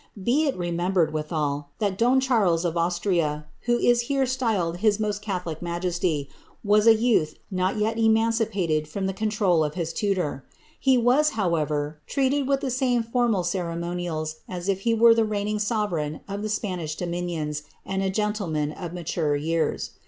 [0.19, 4.99] Be it l^ niembered, withal, that don Charles of Austria, who is here styled Iw
[4.99, 6.27] most catholic majesty,
[6.63, 10.43] was a youth not yet emancipated from the cos* trol of his tutor.
[10.79, 15.29] He was, however, treated with the same fonnal co^ monials as if he were tlie
[15.29, 19.91] reigning sovereign of the Spanish doroiniooi and a gentleman of mature years.